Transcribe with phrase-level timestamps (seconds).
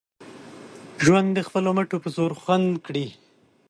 [1.03, 3.07] ژوند د خپلو مټو په زور خوند کړي